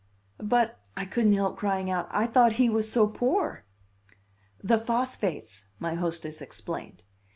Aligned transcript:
"But," 0.41 0.79
I 0.97 1.05
couldn't 1.05 1.33
help 1.33 1.57
crying 1.57 1.91
out, 1.91 2.07
"I 2.09 2.25
thought 2.25 2.53
he 2.53 2.71
was 2.71 2.91
so 2.91 3.07
poor!" 3.07 3.65
"The 4.63 4.79
phosphates," 4.79 5.67
my 5.77 5.93
hostess 5.93 6.41
explained. 6.41 7.03